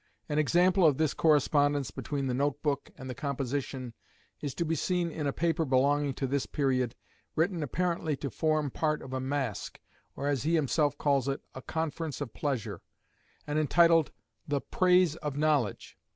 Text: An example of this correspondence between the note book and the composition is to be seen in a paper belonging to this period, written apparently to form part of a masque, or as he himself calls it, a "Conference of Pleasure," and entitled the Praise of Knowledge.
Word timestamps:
An 0.27 0.39
example 0.39 0.83
of 0.83 0.97
this 0.97 1.13
correspondence 1.13 1.91
between 1.91 2.25
the 2.25 2.33
note 2.33 2.63
book 2.63 2.89
and 2.97 3.07
the 3.07 3.13
composition 3.13 3.93
is 4.41 4.55
to 4.55 4.65
be 4.65 4.73
seen 4.73 5.11
in 5.11 5.27
a 5.27 5.31
paper 5.31 5.63
belonging 5.63 6.15
to 6.15 6.25
this 6.25 6.47
period, 6.47 6.95
written 7.35 7.61
apparently 7.61 8.15
to 8.15 8.31
form 8.31 8.71
part 8.71 9.03
of 9.03 9.13
a 9.13 9.19
masque, 9.19 9.79
or 10.15 10.27
as 10.27 10.41
he 10.41 10.55
himself 10.55 10.97
calls 10.97 11.27
it, 11.27 11.43
a 11.53 11.61
"Conference 11.61 12.19
of 12.19 12.33
Pleasure," 12.33 12.81
and 13.45 13.59
entitled 13.59 14.11
the 14.47 14.59
Praise 14.61 15.17
of 15.17 15.37
Knowledge. 15.37 15.99